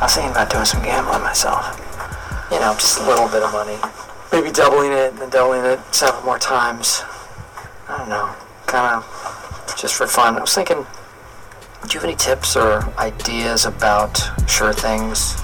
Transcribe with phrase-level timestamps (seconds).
[0.00, 1.76] I was thinking about doing some gambling myself.
[2.50, 3.76] You know, just a little bit of money.
[4.32, 7.02] Maybe doubling it and then doubling it several more times.
[7.86, 8.34] I don't know.
[8.64, 10.38] Kind of just for fun.
[10.38, 10.86] I was thinking,
[11.86, 14.18] do you have any tips or ideas about
[14.48, 15.36] sure things?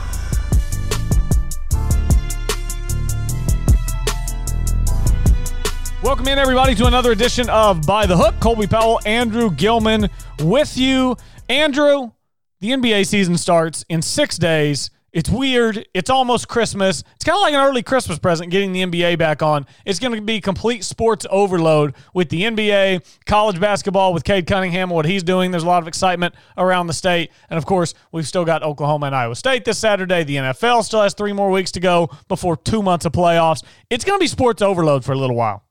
[6.03, 8.37] Welcome in, everybody, to another edition of Buy the Hook.
[8.41, 11.19] Colby Powell, Andrew Gilman with you.
[11.51, 12.13] Andrew,
[12.61, 14.91] the NBA season starts in six days.
[15.13, 15.89] It's weird.
[15.95, 17.03] It's almost Christmas.
[17.15, 19.67] It's kind of like an early Christmas present getting the NBA back on.
[19.87, 24.91] It's going to be complete sports overload with the NBA, college basketball with Cade Cunningham,
[24.91, 25.53] what he's doing.
[25.53, 27.31] There's a lot of excitement around the state.
[27.49, 30.23] And of course, we've still got Oklahoma and Iowa State this Saturday.
[30.23, 33.65] The NFL still has three more weeks to go before two months of playoffs.
[33.89, 35.65] It's going to be sports overload for a little while.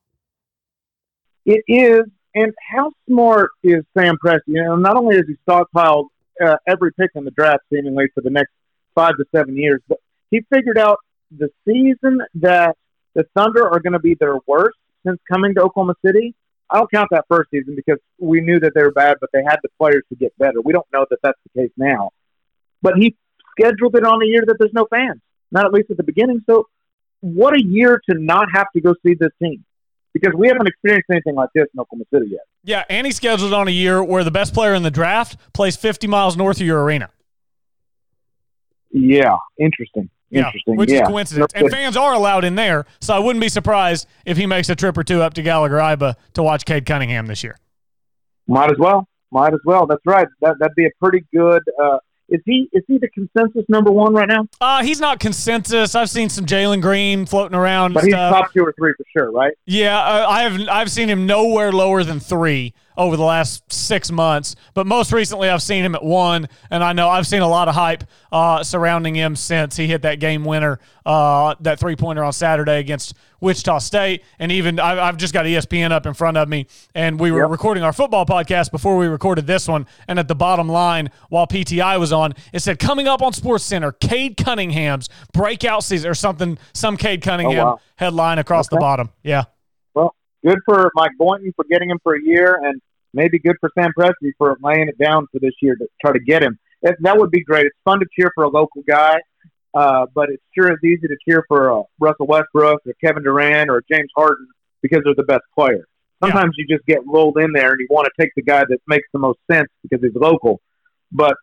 [1.46, 2.02] It is.
[2.34, 4.40] And how smart is Sam Presti?
[4.48, 6.08] You know, not only has he stockpiled
[6.44, 8.52] uh, every pick in the draft seemingly for the next
[8.94, 10.00] five to seven years, but
[10.32, 11.00] he figured out
[11.38, 12.76] the season that
[13.14, 16.36] the Thunder are going to be their worst since coming to Oklahoma City.
[16.70, 19.44] I don't count that first season because we knew that they were bad, but they
[19.44, 20.62] had the players to get better.
[20.62, 22.12] We don't know that that's the case now.
[22.82, 23.16] But he
[23.52, 26.44] scheduled it on a year that there's no fans, not at least at the beginning.
[26.48, 26.68] So,
[27.22, 29.64] what a year to not have to go see this team
[30.16, 32.40] because we haven't experienced anything like this in Oklahoma City yet.
[32.64, 35.76] Yeah, and he scheduled on a year where the best player in the draft plays
[35.76, 37.10] 50 miles north of your arena.
[38.92, 40.10] Yeah, interesting.
[40.30, 40.78] Yeah, interesting.
[40.78, 41.02] which yeah.
[41.02, 41.52] is coincidence.
[41.54, 44.76] And fans are allowed in there, so I wouldn't be surprised if he makes a
[44.76, 47.58] trip or two up to Gallagher Iba to watch Cade Cunningham this year.
[48.48, 49.10] Might as well.
[49.32, 49.86] Might as well.
[49.86, 50.28] That's right.
[50.40, 51.98] That that'd be a pretty good uh,
[52.30, 54.48] is he is he the consensus number one right now?
[54.60, 55.96] Uh, he's not consensus.
[55.96, 59.32] I've seen some Jalen Green floating around, but he's top two or three for sure,
[59.32, 59.54] right?
[59.66, 64.12] Yeah, uh, I have I've seen him nowhere lower than three over the last six
[64.12, 64.56] months.
[64.74, 67.68] But most recently, I've seen him at one, and I know I've seen a lot
[67.68, 72.24] of hype uh, surrounding him since he hit that game winner, uh, that three pointer
[72.24, 74.24] on Saturday against Wichita State.
[74.40, 77.50] And even I've just got ESPN up in front of me, and we were yep.
[77.50, 79.86] recording our football podcast before we recorded this one.
[80.08, 83.64] And at the bottom line, while PTI was on, it said coming up on Sports
[83.64, 87.80] Center, Cade Cunningham's breakout season or something, some Cade Cunningham oh, wow.
[87.96, 88.76] headline across okay.
[88.76, 89.10] the bottom.
[89.24, 89.46] Yeah
[89.94, 90.16] Well,
[90.46, 92.82] good for Mike Boynton for getting him for a year, and
[93.16, 96.20] maybe good for Sam Presti for laying it down for this year to try to
[96.20, 96.60] get him.
[96.82, 97.66] It, that would be great.
[97.66, 99.18] It's fun to cheer for a local guy,
[99.74, 103.70] uh, but it sure is easy to cheer for uh, Russell Westbrook or Kevin Durant
[103.70, 104.48] or James Harden
[104.82, 105.86] because they're the best players.
[106.24, 106.66] Sometimes yeah.
[106.68, 109.08] you just get rolled in there and you want to take the guy that makes
[109.14, 110.62] the most sense because he's local.
[111.12, 111.36] But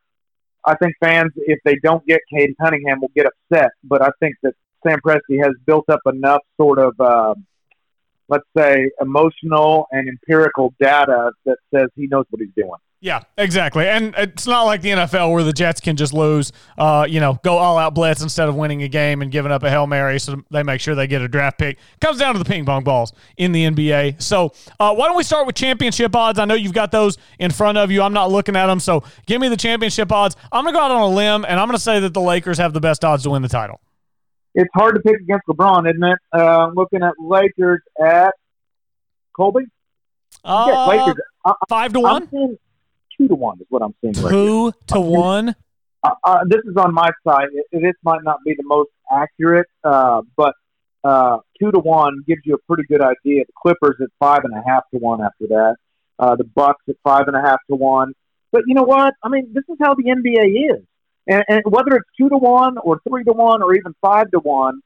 [0.64, 3.70] I think fans, if they don't get Cade Cunningham, will get upset.
[3.84, 4.54] But I think that
[4.86, 7.34] Sam Presti has built up enough sort of uh,
[8.32, 12.78] let's say, emotional and empirical data that says he knows what he's doing.
[13.00, 13.88] Yeah, exactly.
[13.88, 17.36] And it's not like the NFL where the Jets can just lose, uh, you know,
[17.42, 20.20] go all out blitz instead of winning a game and giving up a Hail Mary
[20.20, 21.78] so they make sure they get a draft pick.
[22.00, 24.22] Comes down to the ping pong balls in the NBA.
[24.22, 26.38] So uh, why don't we start with championship odds?
[26.38, 28.02] I know you've got those in front of you.
[28.02, 28.78] I'm not looking at them.
[28.78, 30.36] So give me the championship odds.
[30.52, 32.20] I'm going to go out on a limb and I'm going to say that the
[32.20, 33.80] Lakers have the best odds to win the title
[34.54, 36.18] it's hard to pick against LeBron, isn't it?
[36.32, 38.34] Uh, looking at Lakers at
[39.34, 39.64] Colby.
[40.44, 42.28] Uh, yeah, Lakers I, five to one.
[42.28, 44.14] two to one is what I'm seeing.
[44.14, 45.54] Two right to one.
[46.02, 47.46] Uh, uh, this is on my side.
[47.70, 50.54] This might not be the most accurate, uh, but
[51.04, 53.44] uh, two to one gives you a pretty good idea.
[53.44, 55.76] The Clippers at five and a half to one after that.
[56.18, 58.12] Uh, the Bucks at five and a half to one.
[58.50, 59.14] But you know what?
[59.22, 60.84] I mean, this is how the NBA is.
[61.26, 64.38] And, and whether it's two to one or three to one or even five to
[64.38, 64.80] one,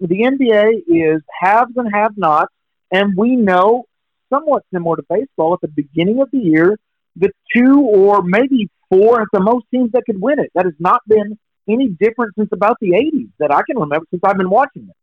[0.00, 2.52] the NBA is haves and have nots.
[2.90, 3.84] And we know,
[4.30, 6.78] somewhat similar to baseball, at the beginning of the year,
[7.16, 10.50] the two or maybe four at the most teams that could win it.
[10.54, 11.38] That has not been
[11.68, 14.96] any different since about the 80s that I can remember since I've been watching it.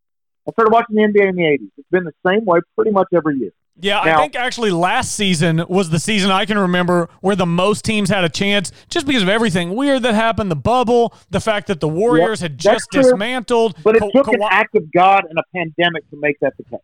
[0.48, 1.70] I started watching the NBA in the 80s.
[1.78, 3.52] It's been the same way pretty much every year.
[3.82, 7.46] Yeah, now, I think actually last season was the season I can remember where the
[7.46, 11.40] most teams had a chance just because of everything weird that happened, the bubble, the
[11.40, 13.78] fact that the Warriors yep, had just dismantled.
[13.84, 16.54] But it Ka- took Ka- an act of God and a pandemic to make that
[16.58, 16.80] the case.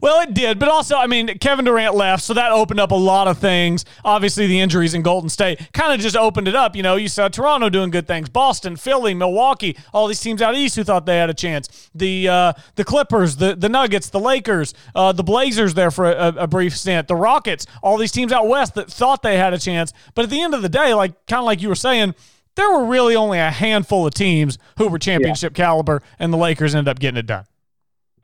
[0.00, 2.96] Well, it did, but also, I mean, Kevin Durant left, so that opened up a
[2.96, 3.84] lot of things.
[4.04, 6.76] Obviously, the injuries in Golden State kind of just opened it up.
[6.76, 10.54] You know, you saw Toronto doing good things, Boston, Philly, Milwaukee, all these teams out
[10.54, 11.90] east who thought they had a chance.
[11.94, 16.28] The uh, the Clippers, the the Nuggets, the Lakers, uh, the Blazers there for a,
[16.36, 19.58] a, brief stint, the Rockets, all these teams out west that thought they had a
[19.58, 19.92] chance.
[20.14, 22.14] But at the end of the day, like kind of like you were saying.
[22.56, 25.64] There were really only a handful of teams who were championship yeah.
[25.64, 27.46] caliber, and the Lakers ended up getting it done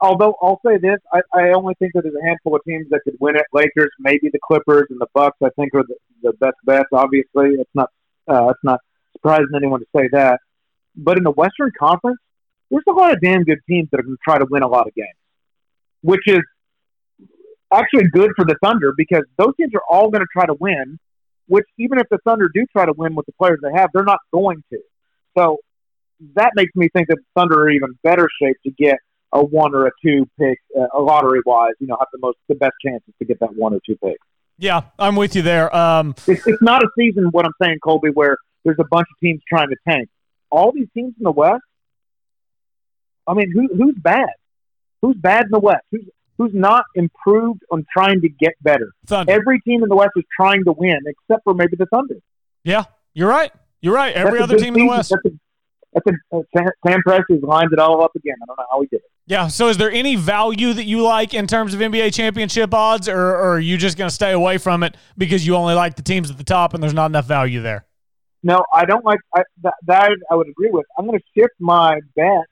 [0.01, 3.01] although I'll say this, I, I only think that there's a handful of teams that
[3.05, 3.45] could win it.
[3.53, 5.37] Lakers, maybe the Clippers and the Bucks.
[5.43, 6.89] I think are the, the best bets.
[6.93, 7.91] Obviously, it's not
[8.29, 8.81] uh, it's not
[9.13, 10.41] surprising anyone to say that.
[10.97, 12.19] But in the Western Conference,
[12.71, 14.69] there's a lot of damn good teams that are going to try to win a
[14.69, 15.09] lot of games,
[16.03, 16.41] which is
[17.73, 20.99] actually good for the Thunder because those teams are all going to try to win.
[21.49, 24.03] Which even if the Thunder do try to win with the players they have, they're
[24.03, 24.81] not going to.
[25.39, 25.59] So
[26.35, 28.97] that makes me think that the Thunder are even better shape to get
[29.33, 31.75] a one or a two pick, uh, a lottery wise.
[31.81, 34.19] You know, have the most the best chances to get that one or two pick.
[34.59, 35.75] Yeah, I'm with you there.
[35.75, 37.27] Um, it's, it's not a season.
[37.31, 40.09] What I'm saying, Colby, where there's a bunch of teams trying to tank.
[40.51, 41.63] All these teams in the West.
[43.27, 44.31] I mean, who, who's bad?
[45.03, 45.85] Who's bad in the West?
[45.91, 46.05] Who's
[46.39, 48.93] who's not improved on trying to get better?
[49.07, 49.33] Thunder.
[49.33, 52.17] Every team in the West is trying to win, except for maybe the Thunder.
[52.65, 53.53] Yeah, you're right.
[53.81, 54.15] You're right.
[54.15, 54.81] Every other team season.
[54.81, 55.11] in the West.
[55.11, 55.39] That's a,
[55.93, 56.43] that's a, uh,
[56.87, 58.35] Sam Presti's lined it all up again.
[58.43, 59.11] I don't know how he did it.
[59.27, 59.49] Yeah.
[59.49, 63.19] So, is there any value that you like in terms of NBA championship odds, or,
[63.19, 66.03] or are you just going to stay away from it because you only like the
[66.03, 67.87] teams at the top and there's not enough value there?
[68.43, 70.11] No, I don't like I, that, that.
[70.31, 70.87] I would agree with.
[70.97, 72.47] I'm going to shift my bet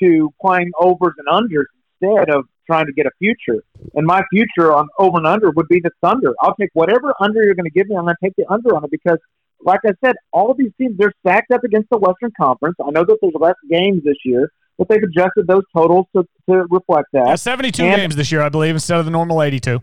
[0.00, 1.64] to playing overs and unders
[2.00, 3.62] instead of trying to get a future.
[3.94, 6.34] And my future on over and under would be the Thunder.
[6.40, 7.96] I'll take whatever under you're going to give me.
[7.96, 9.18] I'm going to take the under on it because,
[9.64, 12.76] like I said, all of these teams they're stacked up against the Western Conference.
[12.84, 16.64] I know that there's less games this year, but they've adjusted those totals to, to
[16.70, 17.26] reflect that.
[17.26, 19.80] Yeah, 72 and, games this year, I believe, instead of the normal 82.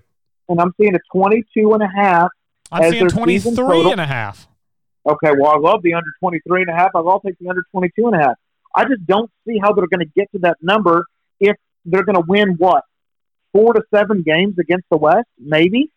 [0.50, 2.30] And I'm seeing a 22 and a half.
[2.72, 4.48] I'm seeing 23 and a half.
[5.06, 6.92] Okay, well, I love the under 23 and a half.
[6.94, 8.36] I'll take the under 22 and a half.
[8.76, 11.06] I just don't see how they're going to get to that number
[11.40, 11.56] if
[11.86, 12.84] they're going to win what
[13.52, 15.92] four to seven games against the West, maybe.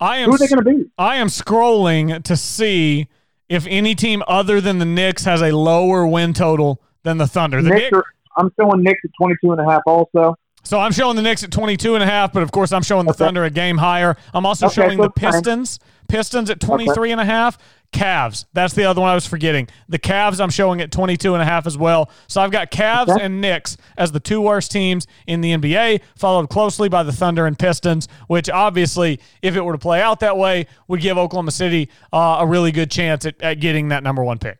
[0.00, 0.28] I am.
[0.28, 0.90] Who are they going to be?
[0.98, 3.08] I am scrolling to see
[3.48, 7.62] if any team other than the Knicks has a lower win total than the Thunder.
[7.62, 8.04] The Knicks, Knicks are,
[8.36, 10.36] I'm showing Knicks at 22 and a half also.
[10.64, 13.06] So I'm showing the Knicks at 22 and a half, but of course I'm showing
[13.06, 13.24] the okay.
[13.24, 14.16] Thunder a game higher.
[14.34, 15.78] I'm also okay, showing so the Pistons.
[15.78, 15.88] Fine.
[16.08, 17.12] Pistons at 23 okay.
[17.12, 17.58] and a half.
[17.92, 18.44] Cavs.
[18.52, 19.68] That's the other one I was forgetting.
[19.88, 22.10] The Cavs I'm showing at 22 and a half as well.
[22.26, 23.24] So I've got Cavs okay.
[23.24, 27.46] and Knicks as the two worst teams in the NBA, followed closely by the Thunder
[27.46, 31.50] and Pistons, which obviously, if it were to play out that way, would give Oklahoma
[31.50, 34.58] City uh, a really good chance at, at getting that number one pick.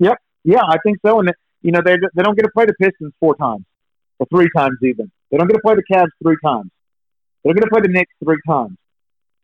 [0.00, 0.18] Yep.
[0.44, 1.20] Yeah, I think so.
[1.20, 1.32] And,
[1.62, 3.64] you know, they, they don't get to play the Pistons four times
[4.18, 5.10] or three times even.
[5.30, 6.70] They don't get to play the Cavs three times.
[7.44, 8.76] They're going to play the Knicks three times.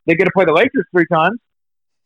[0.07, 1.39] They get to play the Lakers three times,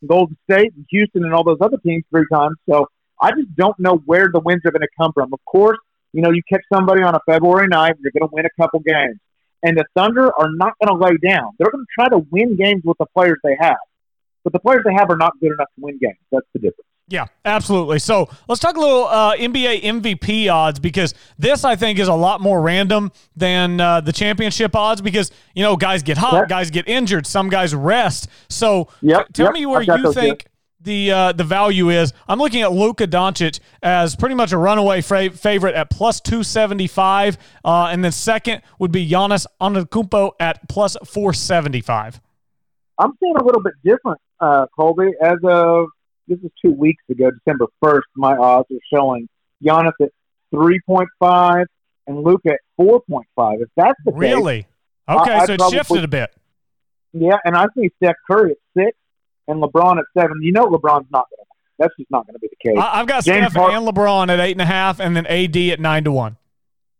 [0.06, 2.56] Golden State, and Houston, and all those other teams three times.
[2.69, 2.87] So
[3.20, 5.32] I just don't know where the wins are going to come from.
[5.32, 5.79] Of course,
[6.12, 8.81] you know, you catch somebody on a February night, you're going to win a couple
[8.81, 9.19] games.
[9.62, 11.50] And the Thunder are not going to lay down.
[11.58, 13.76] They're going to try to win games with the players they have.
[14.43, 16.17] But the players they have are not good enough to win games.
[16.32, 16.89] That's the difference.
[17.10, 17.98] Yeah, absolutely.
[17.98, 22.14] So let's talk a little uh, NBA MVP odds because this, I think, is a
[22.14, 26.48] lot more random than uh, the championship odds because, you know, guys get hot, yep.
[26.48, 28.28] guys get injured, some guys rest.
[28.48, 29.54] So yep, t- tell yep.
[29.54, 30.46] me where you think.
[30.82, 35.02] The uh, the value is I'm looking at Luka Doncic as pretty much a runaway
[35.02, 40.96] fra- favorite at plus 275, uh, and then second would be Giannis Antetokounmpo at plus
[41.04, 42.22] 475.
[42.98, 45.12] I'm seeing a little bit different, uh, Colby.
[45.20, 45.88] As of
[46.30, 49.28] this is two weeks ago, December 1st, my odds are showing
[49.62, 50.10] Giannis at
[50.54, 51.64] 3.5
[52.06, 53.62] and Luka at 4.5.
[53.62, 54.30] If that's the really?
[54.30, 54.36] case.
[54.36, 54.66] Really?
[55.08, 56.30] Okay, I, so it shifted a bit.
[57.12, 58.96] Yeah, and I see Steph Curry at 6
[59.49, 60.40] and LeBron at 7.
[60.40, 61.46] You know LeBron's not going to.
[61.80, 62.78] That's just not going to be the case.
[62.78, 66.12] I, have got James Steph and LeBron at 8.5 and then AD at 9 to
[66.12, 66.37] 1.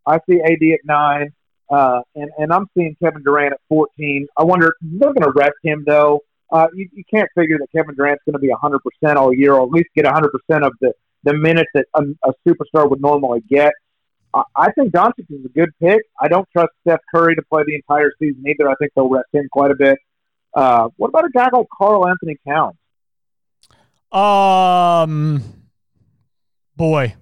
[0.07, 1.33] I see AD at 9.
[1.71, 4.27] Uh, and, and I'm seeing Kevin Durant at 14.
[4.37, 6.21] I wonder, they're going to rest him, though
[6.53, 9.63] uh, you, you can't figure that Kevin Durant's going to be 100% all year, or
[9.63, 10.27] at least get 100%
[10.67, 10.93] of the,
[11.25, 13.73] the minutes that a, a superstar would normally get.
[14.35, 16.03] I, I think Doncic is a good pick.
[16.21, 18.69] I don't trust Steph Curry to play the entire season either.
[18.69, 19.99] I think they'll rest him quite a bit.
[20.55, 22.77] Uh, what about a guy called Karl-Anthony Towns?
[24.13, 25.45] Um,
[26.75, 27.15] boy,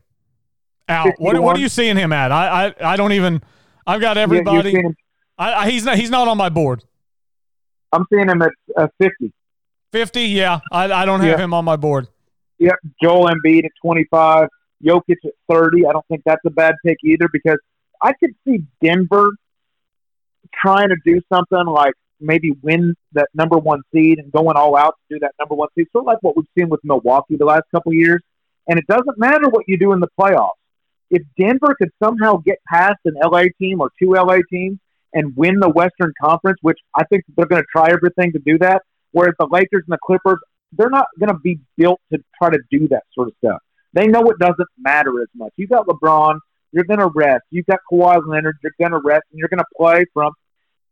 [0.88, 1.12] out.
[1.18, 2.32] What, what are you seeing him at?
[2.32, 3.42] I, I, I don't even.
[3.86, 4.74] I've got everybody.
[5.36, 5.98] I, I, he's not.
[5.98, 6.84] He's not on my board.
[7.92, 9.32] I'm seeing him at uh, 50.
[9.92, 10.60] 50, yeah.
[10.70, 11.44] I, I don't have yeah.
[11.44, 12.08] him on my board.
[12.58, 12.76] Yep.
[13.02, 14.48] Joel Embiid at 25.
[14.84, 15.86] Jokic at 30.
[15.86, 17.58] I don't think that's a bad pick either because
[18.02, 19.30] I could see Denver
[20.54, 24.94] trying to do something like maybe win that number one seed and going all out
[25.08, 27.44] to do that number one seed, sort of like what we've seen with Milwaukee the
[27.44, 28.22] last couple of years.
[28.68, 30.50] And it doesn't matter what you do in the playoffs.
[31.10, 34.78] If Denver could somehow get past an LA team or two LA teams
[35.12, 38.58] and win the Western Conference, which I think they're going to try everything to do
[38.58, 38.82] that.
[39.12, 40.38] Whereas the Lakers and the Clippers,
[40.72, 43.60] they're not going to be built to try to do that sort of stuff.
[43.94, 45.52] They know it doesn't matter as much.
[45.56, 46.38] You've got LeBron,
[46.72, 47.44] you're going to rest.
[47.50, 50.32] You've got Kawhi Leonard, you're going to rest, and you're going to play from.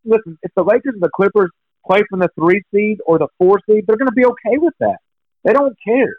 [0.05, 1.51] Listen, if the Lakers and the Clippers
[1.87, 4.75] play from the three seed or the four seed, they're going to be okay with
[4.81, 4.97] that.
[5.45, 6.17] They don't care.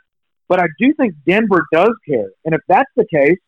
[0.47, 3.39] But I do think Denver does care, and if that's the case,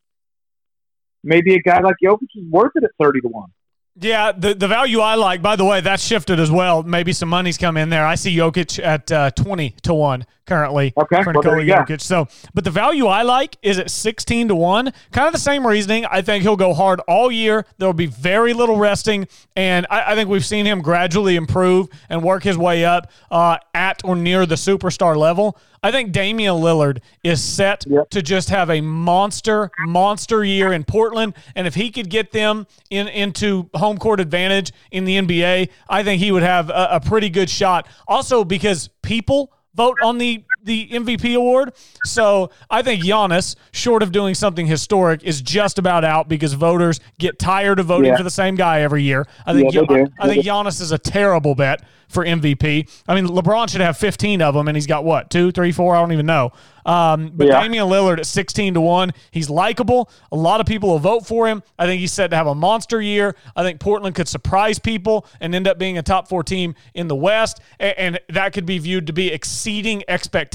[1.23, 3.51] maybe a guy like Jokic is worth it at thirty to one.
[3.95, 6.83] Yeah, the, the value I like, by the way, that's shifted as well.
[6.83, 8.05] Maybe some money's come in there.
[8.05, 12.01] I see Jokic at uh, 20 to 1 currently okay, for Nikola well, Jokic.
[12.01, 14.91] So, but the value I like is at 16 to 1.
[15.11, 16.05] Kind of the same reasoning.
[16.05, 17.65] I think he'll go hard all year.
[17.77, 19.27] There will be very little resting.
[19.55, 23.59] And I, I think we've seen him gradually improve and work his way up uh,
[23.73, 25.57] at or near the superstar level.
[25.81, 28.09] I think Damian Lillard is set yep.
[28.09, 31.35] to just have a monster, monster year in Portland.
[31.55, 36.03] And if he could get them in into home court advantage in the NBA, I
[36.03, 37.87] think he would have a, a pretty good shot.
[38.07, 41.73] Also, because people vote on the the MVP award.
[42.05, 46.99] So I think Giannis, short of doing something historic, is just about out because voters
[47.17, 48.17] get tired of voting yeah.
[48.17, 49.25] for the same guy every year.
[49.45, 52.89] I think yeah, I, I think Giannis is a terrible bet for MVP.
[53.07, 55.95] I mean, LeBron should have 15 of them, and he's got what two, three, four?
[55.95, 56.51] I don't even know.
[56.85, 57.61] Um, but yeah.
[57.61, 60.09] Damian Lillard at 16 to one, he's likable.
[60.31, 61.61] A lot of people will vote for him.
[61.77, 63.35] I think he's set to have a monster year.
[63.55, 67.07] I think Portland could surprise people and end up being a top four team in
[67.07, 70.49] the West, and, and that could be viewed to be exceeding expectations.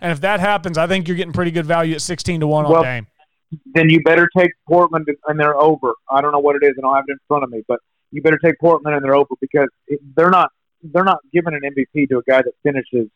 [0.00, 2.64] And if that happens, I think you're getting pretty good value at 16 to one
[2.64, 3.06] well, on Dame.
[3.74, 5.94] Then you better take Portland and they're over.
[6.10, 7.62] I don't know what it is, and I don't have it in front of me,
[7.68, 9.68] but you better take Portland and they're over because
[10.16, 10.50] they're not
[10.82, 13.08] they're not giving an MVP to a guy that finishes.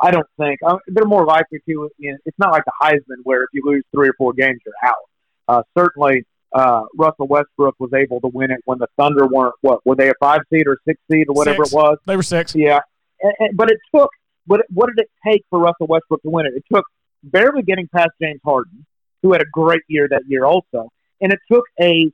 [0.00, 1.90] I don't think uh, they're more likely to.
[1.98, 4.94] It's not like the Heisman where if you lose three or four games, you're out.
[5.48, 9.54] Uh, certainly, uh, Russell Westbrook was able to win it when the Thunder weren't.
[9.62, 11.72] What were they a five seed or six seed or whatever six.
[11.72, 11.98] it was?
[12.06, 12.54] They were six.
[12.54, 12.80] Yeah,
[13.22, 14.10] and, and, but it took.
[14.46, 16.54] But what did it take for Russell Westbrook to win it?
[16.54, 16.84] It took
[17.22, 18.86] barely getting past James Harden,
[19.22, 22.10] who had a great year that year also, and it took a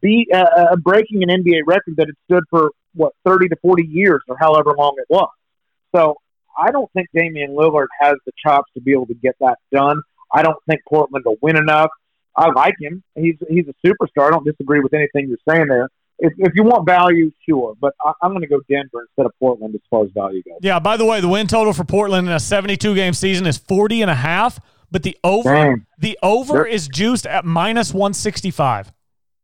[0.00, 3.86] be uh, uh breaking an NBA record that had stood for what thirty to forty
[3.86, 5.30] years or however long it was.
[5.94, 6.16] So
[6.58, 10.00] I don't think Damian Lillard has the chops to be able to get that done.
[10.32, 11.90] I don't think Portland will win enough.
[12.36, 13.02] I like him.
[13.14, 14.26] He's he's a superstar.
[14.26, 15.88] I don't disagree with anything you're saying there.
[16.18, 19.32] If, if you want value, sure, but I, am going to go Denver instead of
[19.38, 20.58] Portland as far as value goes.
[20.62, 20.78] Yeah.
[20.78, 24.02] By the way, the win total for Portland in a 72 game season is 40
[24.02, 25.86] and a half, but the over Dang.
[25.98, 28.92] the over They're, is juiced at minus 165.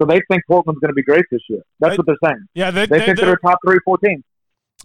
[0.01, 1.61] So they think Portland's going to be great this year.
[1.81, 2.47] That's they, what they're saying.
[2.55, 4.23] Yeah, they, they, they think they're, they're a top three, four team.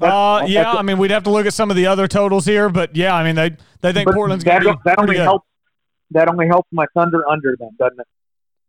[0.01, 2.67] Uh, yeah, I mean, we'd have to look at some of the other totals here,
[2.67, 5.21] but yeah, I mean, they they think Portland's going to be that only good.
[5.21, 5.47] helps.
[6.11, 8.07] That only helps my Thunder under them, doesn't it?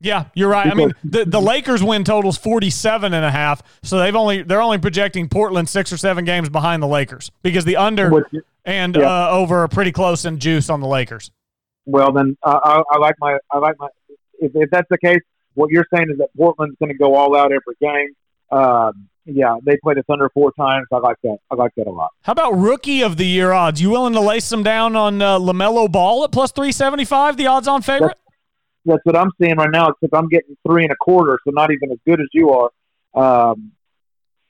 [0.01, 0.65] Yeah, you're right.
[0.65, 4.43] Because, I mean, the, the Lakers win totals 47 and a half, so they've only
[4.43, 8.27] they're only projecting Portland 6 or 7 games behind the Lakers because the under
[8.65, 9.29] and yeah.
[9.29, 11.31] uh, over are pretty close in juice on the Lakers.
[11.87, 13.89] Well, then uh, I, I like my I like my
[14.39, 15.21] if, if that's the case,
[15.55, 18.15] what you're saying is that Portland's going to go all out every game.
[18.51, 20.87] Um, yeah, they play the Thunder four times.
[20.93, 21.39] I like that.
[21.51, 22.11] I like that a lot.
[22.23, 23.81] How about rookie of the year odds?
[23.81, 27.37] You willing to lay some down on uh, LaMelo Ball at plus three seventy five?
[27.37, 28.09] The odds on favorite.
[28.09, 28.21] That's,
[28.87, 29.89] that's, what I'm seeing right now.
[29.89, 32.71] Except I'm getting three and a quarter, so not even as good as you are.
[33.15, 33.73] Um,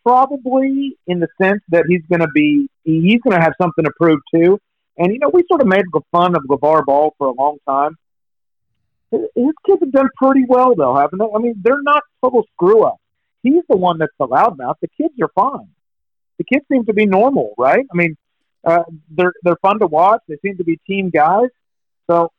[0.04, 3.90] probably in the sense that he's going to be he's going to have something to
[4.00, 4.58] prove too.
[4.98, 7.96] And you know, we sort of made fun of LaVar Ball for a long time
[9.10, 11.26] his kids have done pretty well, though, haven't they?
[11.34, 13.00] I mean, they're not total screw ups.
[13.42, 14.74] He's the one that's the loudmouth.
[14.80, 15.68] The kids are fine.
[16.38, 17.86] The kids seem to be normal, right?
[17.90, 18.16] I mean,
[18.64, 20.20] uh, they're they're fun to watch.
[20.28, 21.48] They seem to be team guys.
[22.10, 22.32] So,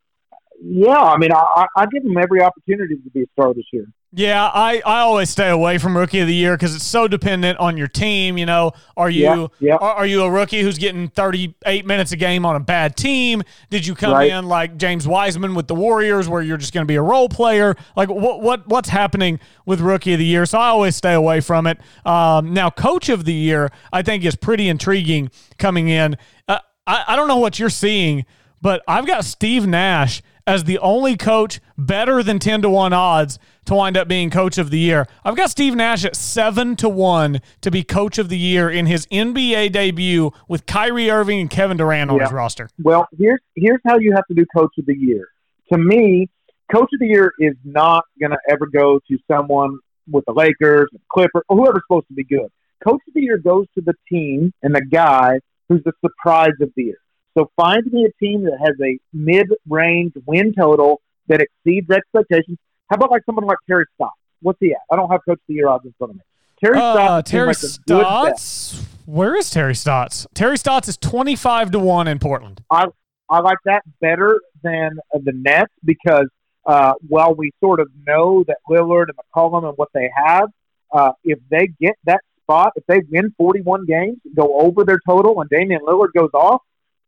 [0.60, 3.86] yeah, I mean, I, I give them every opportunity to be a star this year.
[4.10, 7.58] Yeah, I, I always stay away from rookie of the year because it's so dependent
[7.58, 8.38] on your team.
[8.38, 9.74] You know, are you yeah, yeah.
[9.74, 13.42] Are, are, you a rookie who's getting 38 minutes a game on a bad team?
[13.68, 14.30] Did you come right.
[14.30, 17.28] in like James Wiseman with the Warriors where you're just going to be a role
[17.28, 17.76] player?
[17.96, 20.46] Like what what what's happening with rookie of the year?
[20.46, 21.78] So I always stay away from it.
[22.06, 26.16] Um, now, coach of the year I think is pretty intriguing coming in.
[26.48, 28.24] Uh, I I don't know what you're seeing,
[28.62, 33.38] but I've got Steve Nash as the only coach better than 10 to 1 odds
[33.66, 35.06] to wind up being coach of the year.
[35.22, 38.86] I've got Steve Nash at 7 to 1 to be coach of the year in
[38.86, 42.22] his NBA debut with Kyrie Irving and Kevin Durant on yeah.
[42.24, 42.70] his roster.
[42.82, 45.28] Well, here's here's how you have to do coach of the year.
[45.70, 46.30] To me,
[46.72, 49.78] coach of the year is not going to ever go to someone
[50.10, 52.48] with the Lakers, Clippers, or whoever's supposed to be good.
[52.82, 56.70] Coach of the year goes to the team and the guy who's the surprise of
[56.74, 56.98] the year.
[57.38, 62.58] So find me a team that has a mid-range win total that exceeds expectations.
[62.90, 64.16] How about like someone like Terry Stotts?
[64.42, 64.80] What's he at?
[64.90, 66.22] I don't have Coach of the Year odds in front of me.
[66.60, 67.30] Terry uh, Stotts.
[67.30, 68.82] Terry like Stotts.
[69.06, 70.26] Where is Terry Stotts?
[70.34, 72.60] Terry Stotts is twenty-five to one in Portland.
[72.72, 72.86] I
[73.30, 76.26] I like that better than the Nets because
[76.66, 80.50] uh, while we sort of know that Lillard and McCollum and what they have,
[80.92, 85.40] uh, if they get that spot, if they win 41 games, go over their total,
[85.40, 86.62] and Damian Lillard goes off,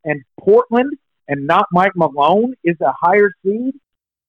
[0.04, 0.92] and Portland
[1.28, 3.74] and not Mike Malone is a higher seed,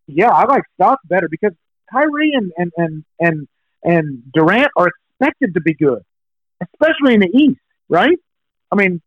[0.08, 1.54] yeah, I like Stotts better because
[1.92, 3.48] Kyrie and and and and,
[3.84, 6.04] and Durant are expected to be good,
[6.62, 7.60] especially in the East,
[7.90, 8.18] right?
[8.72, 9.02] I mean,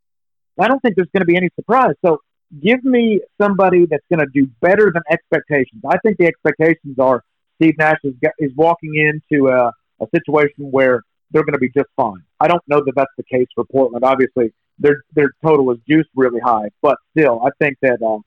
[0.59, 1.95] I don't think there's going to be any surprise.
[2.05, 2.21] So
[2.63, 5.83] give me somebody that's going to do better than expectations.
[5.89, 7.23] I think the expectations are
[7.57, 11.89] Steve Nash is, is walking into a, a situation where they're going to be just
[11.97, 12.23] fine.
[12.41, 14.05] I don't know that that's the case for Portland.
[14.05, 18.19] Obviously, their their total is juiced really high, but still, I think that uh,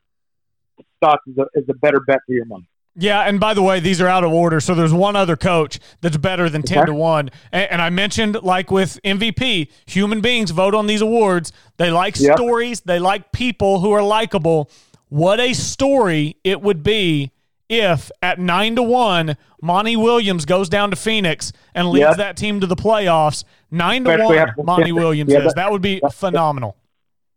[0.97, 2.67] Stotts is a, is a better bet for your money.
[2.99, 4.59] Yeah, and by the way, these are out of order.
[4.59, 6.85] So there's one other coach that's better than 10 okay.
[6.87, 7.29] to 1.
[7.51, 11.51] And, and, I mentioned, like with MVP, human beings vote on these awards.
[11.77, 12.35] They like yep.
[12.37, 14.71] stories, they like people who are likable.
[15.09, 17.31] What a story it would be
[17.69, 22.17] if at 9 to 1, Monty Williams goes down to Phoenix and leads yep.
[22.17, 23.43] that team to the playoffs.
[23.71, 25.53] 9 to Especially 1, Monty Williams yeah, is.
[25.53, 26.77] That would be phenomenal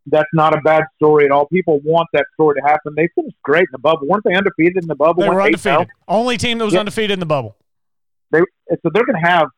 [0.07, 1.47] that's not a bad story at all.
[1.47, 2.95] People want that story to happen.
[2.97, 4.07] They finished great in the bubble.
[4.07, 5.23] weren't they undefeated in the bubble?
[5.23, 5.89] They were undefeated.
[6.09, 6.81] Only team that was yeah.
[6.81, 7.57] undefeated in the bubble.
[8.31, 9.49] They so they're going to have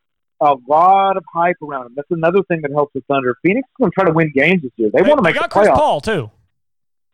[0.41, 1.93] a lot of hype around them.
[1.95, 3.35] That's another thing that helps the Thunder.
[3.43, 4.89] Phoenix is going to try to win games this year.
[4.91, 5.63] They, they want to make got the playoffs.
[5.65, 6.31] Chris Paul too.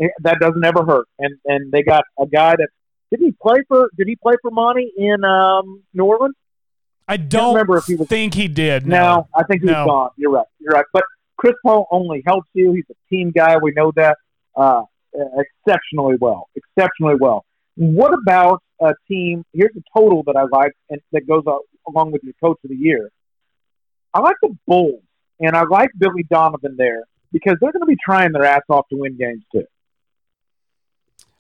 [0.01, 1.08] Eh, that doesn't ever hurt.
[1.20, 2.70] And and they got a guy that
[3.12, 3.89] did he play for?
[3.98, 6.36] Did he play for Monty in um, New Orleans?
[7.08, 8.86] I don't remember if he was, think he did.
[8.86, 9.86] No, no I think he's no.
[9.86, 10.10] gone.
[10.16, 10.46] You're right.
[10.60, 10.86] You're right.
[10.94, 11.04] But
[11.38, 12.74] Chris Paul only helps you.
[12.74, 13.58] He's a team guy.
[13.58, 14.18] We know that
[14.56, 16.50] uh, exceptionally well.
[16.56, 17.46] Exceptionally well.
[17.75, 19.44] What about a team?
[19.54, 21.44] Here's a total that I like, and that goes
[21.88, 23.10] along with your coach of the year.
[24.13, 25.01] I like the Bulls,
[25.39, 28.86] and I like Billy Donovan there because they're going to be trying their ass off
[28.89, 29.66] to win games too.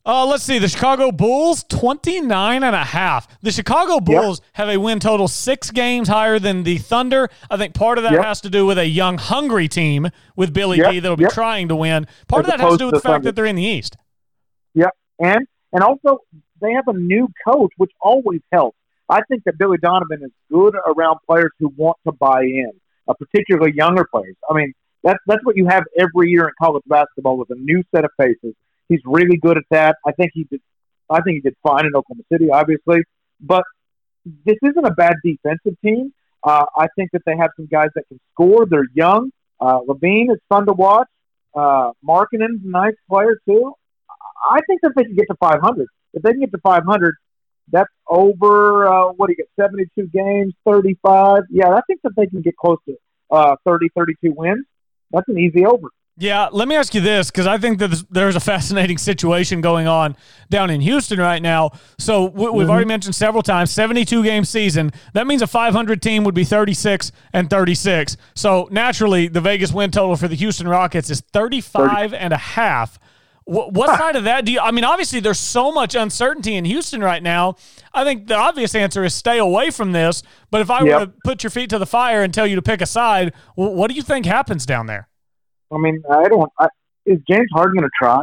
[0.09, 0.57] Uh, let's see.
[0.57, 3.27] The Chicago Bulls, 29 and a half.
[3.43, 4.49] The Chicago Bulls yep.
[4.53, 7.29] have a win total six games higher than the Thunder.
[7.47, 8.25] I think part of that yep.
[8.25, 10.93] has to do with a young, hungry team with Billy yep.
[10.93, 12.07] D that will be trying to win.
[12.27, 13.63] Part As of that has to do with the, the fact that they're in the
[13.63, 13.97] East.
[14.73, 14.89] Yep.
[15.19, 16.17] And, and also,
[16.59, 18.79] they have a new coach, which always helps.
[19.09, 22.71] I think that Billy Donovan is good around players who want to buy in,
[23.07, 24.37] uh, particularly younger players.
[24.49, 27.83] I mean, that's, that's what you have every year in college basketball with a new
[27.93, 28.55] set of faces
[28.89, 29.95] He's really good at that.
[30.05, 30.61] I think he did.
[31.09, 33.03] I think he did fine in Oklahoma City, obviously,
[33.39, 33.63] but
[34.45, 36.13] this isn't a bad defensive team.
[36.43, 38.65] Uh, I think that they have some guys that can score.
[38.65, 39.31] They're young.
[39.59, 41.07] Uh, LaVine is fun to watch.
[41.55, 43.73] Uh, Markkanen's a nice player too.
[44.49, 45.87] I think that they can get to 500.
[46.13, 47.15] If they can get to 500,
[47.71, 48.87] that's over.
[48.87, 49.49] Uh, what do you get?
[49.59, 51.43] 72 games, 35.
[51.49, 52.95] Yeah, I think that they can get close to
[53.31, 54.65] uh, 30, 32 wins.
[55.11, 55.89] That's an easy over.
[56.19, 59.87] Yeah, let me ask you this because I think that there's a fascinating situation going
[59.87, 60.17] on
[60.49, 61.71] down in Houston right now.
[61.97, 62.69] So we've mm-hmm.
[62.69, 64.91] already mentioned several times 72 game season.
[65.13, 68.17] That means a 500 team would be 36 and 36.
[68.35, 72.17] So naturally, the Vegas win total for the Houston Rockets is 35 30.
[72.17, 72.99] and a half.
[73.45, 74.59] What, side of that do you?
[74.59, 77.55] I mean, obviously, there's so much uncertainty in Houston right now.
[77.93, 80.21] I think the obvious answer is stay away from this.
[80.51, 80.99] But if I yep.
[80.99, 83.33] were to put your feet to the fire and tell you to pick a side,
[83.55, 85.08] what do you think happens down there?
[85.71, 86.51] I mean, I don't.
[86.59, 86.67] I,
[87.05, 88.21] is James Harden going to try?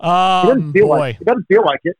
[0.00, 0.98] Um, it doesn't feel boy.
[0.98, 1.96] like it doesn't feel like it.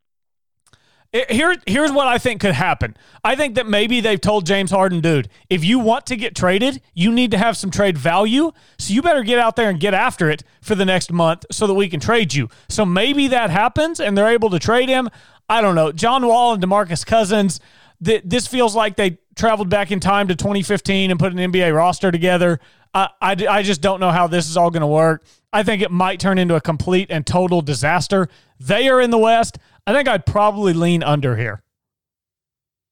[1.12, 1.30] it.
[1.30, 2.96] Here, here's what I think could happen.
[3.24, 6.80] I think that maybe they've told James Harden, dude, if you want to get traded,
[6.94, 8.52] you need to have some trade value.
[8.78, 11.66] So you better get out there and get after it for the next month so
[11.66, 12.48] that we can trade you.
[12.68, 15.08] So maybe that happens and they're able to trade him.
[15.48, 15.92] I don't know.
[15.92, 17.58] John Wall and DeMarcus Cousins.
[18.04, 21.74] Th- this feels like they traveled back in time to 2015 and put an NBA
[21.74, 22.60] roster together.
[22.94, 25.24] I, I, I just don't know how this is all going to work.
[25.52, 28.28] I think it might turn into a complete and total disaster.
[28.60, 29.58] They are in the West.
[29.86, 31.62] I think I'd probably lean under here.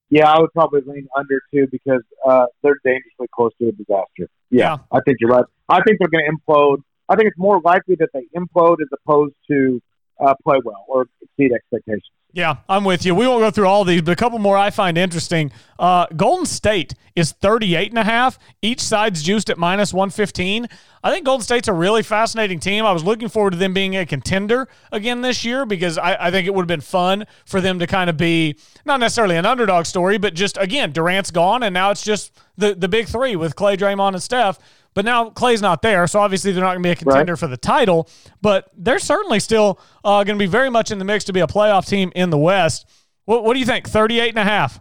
[0.09, 4.29] Yeah, I would probably lean under too because uh, they're dangerously close to a disaster.
[4.51, 4.77] Yeah, yeah.
[4.92, 5.45] I think you're right.
[5.69, 6.79] I think they're going to implode.
[7.09, 9.83] I think it's more likely that they implode as opposed to
[10.21, 11.07] uh, play well or
[11.38, 12.11] exceed expectations.
[12.33, 13.14] Yeah, I'm with you.
[13.14, 15.51] We won't go through all these, but a couple more I find interesting.
[15.79, 18.38] Uh, Golden State is 38 and a half.
[18.61, 20.68] Each side's juiced at minus 115.
[21.03, 22.85] I think Golden State's a really fascinating team.
[22.85, 26.31] I was looking forward to them being a contender again this year because I, I
[26.31, 29.46] think it would have been fun for them to kind of be not necessarily an
[29.46, 33.35] underdog story, but just again, Durant's gone and now it's just the the big three
[33.37, 34.59] with Klay, Draymond, and Steph.
[34.97, 37.39] But now Klay's not there, so obviously they're not going to be a contender right.
[37.39, 38.09] for the title.
[38.41, 41.41] But they're certainly still uh, going to be very much in the mix to be
[41.41, 42.89] a playoff team in the West.
[43.27, 43.87] What, what do you think?
[43.87, 44.81] 38 and a half.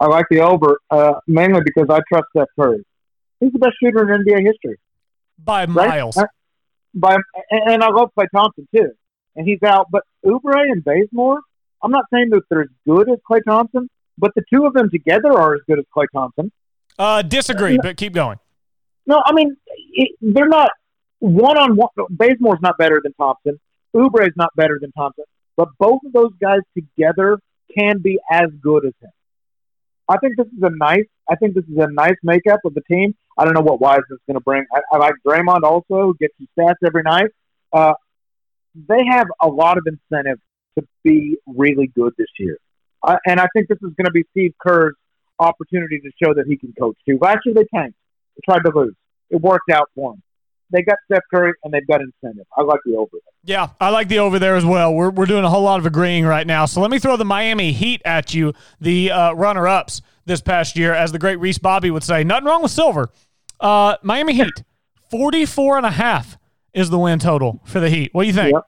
[0.00, 2.86] I like the over, uh, mainly because I trust Steph Curry.
[3.38, 4.78] He's the best shooter in NBA history.
[5.38, 6.16] By miles.
[6.16, 6.26] Right?
[6.94, 7.18] By,
[7.50, 8.92] and I love Klay Thompson, too.
[9.36, 9.88] And he's out.
[9.90, 11.40] But Oubre and Bazemore,
[11.82, 14.88] I'm not saying that they're as good as Klay Thompson, but the two of them
[14.88, 16.50] together are as good as Klay Thompson.
[16.98, 18.38] Uh, disagree, but keep going.
[19.06, 19.56] No, I mean
[19.92, 20.70] it, they're not
[21.18, 21.88] one on one.
[22.10, 23.58] Bazemore's not better than Thompson,
[23.94, 25.24] Oubre is not better than Thompson,
[25.56, 27.38] but both of those guys together
[27.76, 29.10] can be as good as him.
[30.08, 31.06] I think this is a nice.
[31.30, 33.14] I think this is a nice makeup of the team.
[33.38, 34.64] I don't know what Wiseman's going to bring.
[34.72, 37.30] I, I like Draymond also gets his stats every night.
[37.72, 37.94] Uh,
[38.74, 40.38] they have a lot of incentive
[40.78, 42.58] to be really good this year,
[43.02, 44.94] uh, and I think this is going to be Steve Kerr's
[45.38, 47.18] opportunity to show that he can coach too.
[47.20, 47.96] Last year they tanked.
[48.44, 48.94] Tried to lose.
[49.30, 50.22] It worked out for them
[50.74, 52.46] they got Steph Curry and they've got incentive.
[52.56, 53.18] I like the over.
[53.44, 54.92] Yeah, I like the over there as well.
[54.92, 56.66] We're, we're doing a whole lot of agreeing right now.
[56.66, 60.76] So let me throw the Miami Heat at you, the uh, runner ups this past
[60.76, 62.24] year, as the great Reese Bobby would say.
[62.24, 63.10] Nothing wrong with silver.
[63.60, 64.64] Uh, Miami Heat,
[65.10, 66.38] 44 and a half
[66.72, 68.12] is the win total for the Heat.
[68.12, 68.54] What do you think?
[68.54, 68.62] Yep.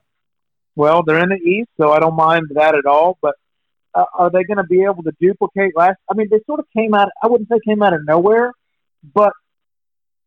[0.75, 3.17] Well, they're in the East, so I don't mind that at all.
[3.21, 3.35] But
[3.93, 5.97] uh, are they going to be able to duplicate last?
[6.09, 7.09] I mean, they sort of came out.
[7.21, 8.53] I wouldn't say came out of nowhere,
[9.13, 9.33] but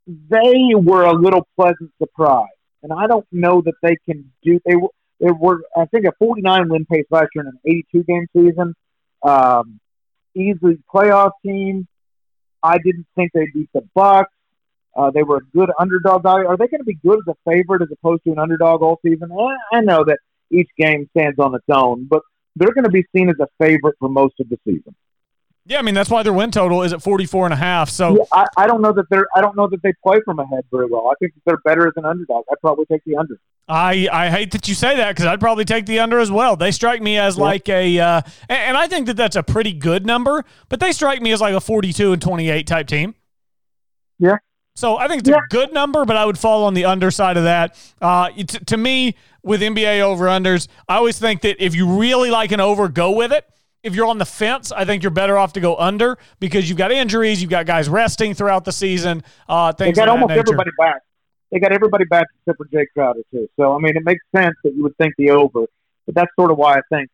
[0.06, 2.48] they were a little pleasant surprise.
[2.82, 4.60] And I don't know that they can do.
[4.64, 8.04] They were, they were I think, a 49 win pace last year in an 82
[8.04, 8.74] game season.
[9.22, 9.80] Um,
[10.34, 11.86] easily playoff team.
[12.62, 14.32] I didn't think they'd beat the Bucks.
[14.96, 16.46] Uh, they were a good underdog value.
[16.46, 18.98] Are they going to be good as a favorite as opposed to an underdog all
[19.04, 19.30] season?
[19.72, 20.18] I know that
[20.50, 22.22] each game stands on its own, but
[22.56, 24.94] they're going to be seen as a favorite for most of the season.
[25.66, 27.90] Yeah, I mean that's why their win total is at 44 and a half.
[27.90, 30.38] So yeah, I, I, don't know that they're I don't know that they play from
[30.38, 31.08] ahead very well.
[31.08, 32.44] I think they're better as an underdog.
[32.50, 33.38] I'd probably take the under.
[33.70, 36.56] I, I hate that you say that because I'd probably take the under as well.
[36.56, 37.42] They strike me as yeah.
[37.44, 41.22] like a, uh, and, I think that that's a pretty good number, but they strike
[41.22, 43.14] me as like a 42 and 28 type team.
[44.18, 44.38] Yeah.
[44.74, 45.36] So I think it's yeah.
[45.36, 47.76] a good number, but I would fall on the underside of that.
[48.00, 52.30] Uh, t- to me, with NBA over unders, I always think that if you really
[52.30, 53.44] like an over, go with it
[53.82, 56.78] if you're on the fence, I think you're better off to go under because you've
[56.78, 59.22] got injuries, you've got guys resting throughout the season.
[59.48, 61.02] Uh, they got almost everybody back.
[61.50, 63.48] They got everybody back except for Jae Crowder too.
[63.58, 65.66] So I mean, it makes sense that you would think the over,
[66.06, 67.10] but that's sort of why I think.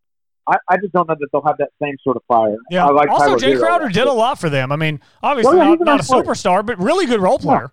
[0.48, 2.56] I, I just don't know that they'll have that same sort of fire.
[2.70, 2.84] Yeah.
[2.86, 4.70] Like also, Jae Crowder did a lot for them.
[4.70, 7.72] I mean, obviously well, yeah, not, not a superstar, but really good role player.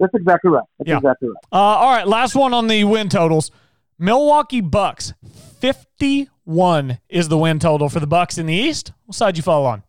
[0.00, 0.64] That's exactly right.
[0.78, 0.96] That's yeah.
[0.96, 1.36] exactly right.
[1.52, 3.52] Uh, all right, last one on the win totals.
[4.00, 5.12] Milwaukee Bucks
[5.62, 8.90] 51 is the win total for the Bucks in the East.
[9.06, 9.84] What side you fall on?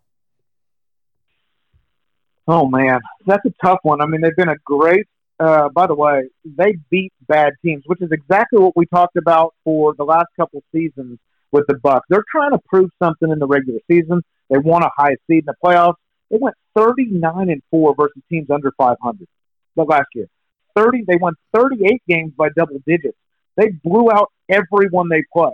[2.48, 4.00] Oh man, that's a tough one.
[4.00, 5.08] I mean, they've been a great.
[5.40, 9.56] Uh, by the way, they beat bad teams, which is exactly what we talked about
[9.64, 11.18] for the last couple seasons
[11.52, 12.06] with the Bucks.
[12.08, 14.22] They're trying to prove something in the regular season.
[14.52, 15.96] They won a high seed in the playoffs.
[16.30, 19.28] They went 39 and four versus teams under 500.
[19.76, 20.28] But last year,
[20.76, 23.18] 30 they won 38 games by double digits.
[23.58, 25.54] They blew out everyone they play.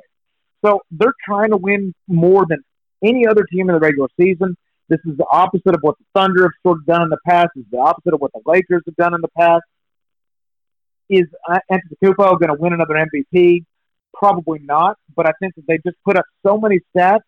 [0.66, 2.64] So they're trying to win more than
[3.04, 4.56] any other team in the regular season.
[4.90, 7.50] This is the opposite of what the Thunder have sort of done in the past.
[7.56, 9.64] This is the opposite of what the Lakers have done in the past.
[11.10, 13.66] Is uh, Antetokounmpo going to win another MVP?
[14.14, 14.98] Probably not.
[15.16, 17.20] But I think that they just put up so many stats.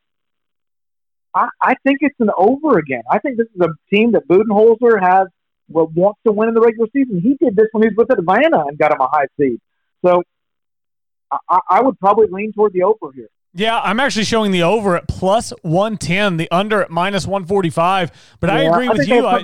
[1.33, 3.03] I, I think it's an over again.
[3.09, 5.27] I think this is a team that Budenholzer has
[5.69, 7.21] well, wants to win in the regular season.
[7.21, 9.59] He did this when he was with Atlanta and got him a high seed.
[10.05, 10.23] So
[11.49, 13.29] I, I would probably lean toward the over here.
[13.53, 18.11] Yeah, I'm actually showing the over at plus 110, the under at minus 145.
[18.39, 19.25] But yeah, I agree I with you.
[19.25, 19.43] I,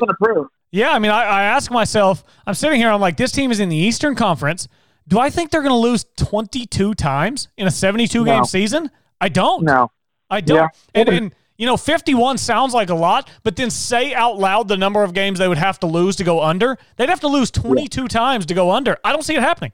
[0.72, 3.60] yeah, I mean, I, I ask myself, I'm sitting here, I'm like, this team is
[3.60, 4.68] in the Eastern Conference.
[5.08, 8.44] Do I think they're going to lose 22 times in a 72 game no.
[8.44, 8.92] season?
[9.20, 9.64] I don't.
[9.64, 9.92] No.
[10.30, 10.58] I don't.
[10.58, 10.68] Yeah.
[10.94, 14.78] And, and, you know, 51 sounds like a lot, but then say out loud the
[14.78, 16.78] number of games they would have to lose to go under.
[16.98, 18.08] They'd have to lose 22 yeah.
[18.08, 18.98] times to go under.
[19.04, 19.72] I don't see it happening.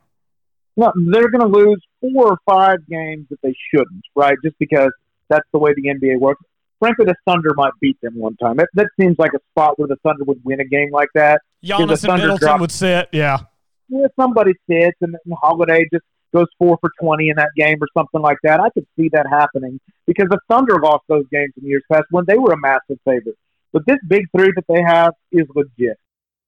[0.75, 4.35] No, they're going to lose four or five games that they shouldn't, right?
[4.43, 4.91] Just because
[5.29, 6.41] that's the way the NBA works.
[6.79, 8.59] Frankly, the Thunder might beat them one time.
[8.59, 11.41] It, that seems like a spot where the Thunder would win a game like that.
[11.63, 13.39] Giannis and Middleton drop, would sit, yeah.
[13.87, 17.87] Yeah, somebody sits, and, and Holiday just goes four for 20 in that game or
[17.95, 18.59] something like that.
[18.59, 22.25] I could see that happening because the Thunder lost those games in years past when
[22.27, 23.37] they were a massive favorite.
[23.71, 25.97] But this big three that they have is legit.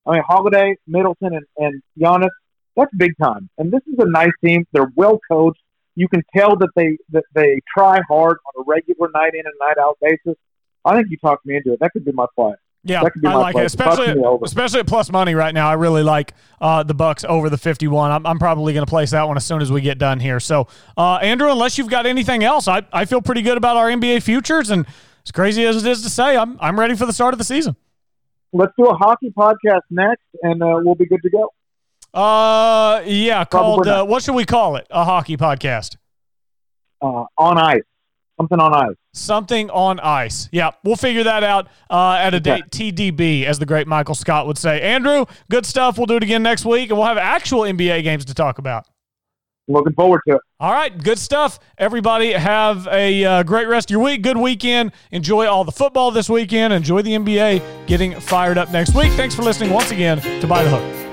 [0.05, 2.29] I mean, Holiday, Middleton, and, and Giannis,
[2.75, 3.49] that's big time.
[3.57, 4.65] And this is a nice team.
[4.71, 5.61] They're well coached.
[5.95, 9.53] You can tell that they that they try hard on a regular night in and
[9.59, 10.35] night out basis.
[10.83, 11.79] I think you talked me into it.
[11.79, 12.53] That could be my play.
[12.87, 13.63] Yeah, I like play.
[13.63, 15.67] it, especially especially at plus money right now.
[15.67, 18.11] I really like uh, the Bucks over the fifty one.
[18.11, 20.39] I'm, I'm probably going to place that one as soon as we get done here.
[20.39, 23.89] So, uh, Andrew, unless you've got anything else, I, I feel pretty good about our
[23.89, 24.69] NBA futures.
[24.69, 24.85] And
[25.25, 27.43] as crazy as it is to say, I'm I'm ready for the start of the
[27.43, 27.75] season.
[28.53, 31.51] Let's do a hockey podcast next, and uh, we'll be good to go.
[32.15, 34.87] Uh, yeah, called uh, what should we call it?
[34.89, 35.97] A hockey podcast.
[37.01, 37.81] Uh, on ice.
[38.39, 38.95] Something on ice.
[39.13, 40.49] Something on ice.
[40.51, 44.47] Yeah, we'll figure that out uh, at a date TDB, as the great Michael Scott
[44.47, 44.81] would say.
[44.81, 45.97] Andrew, good stuff.
[45.97, 48.87] We'll do it again next week, and we'll have actual NBA games to talk about.
[49.67, 50.41] looking forward to it.
[50.59, 51.59] All right, good stuff.
[51.77, 54.21] Everybody have a uh, great rest of your week.
[54.21, 54.91] Good weekend.
[55.11, 56.73] Enjoy all the football this weekend.
[56.73, 59.11] Enjoy the NBA getting fired up next week.
[59.13, 61.04] Thanks for listening once again to Buy the Hook.